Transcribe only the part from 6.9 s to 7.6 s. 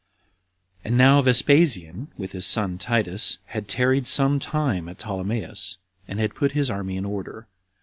in order.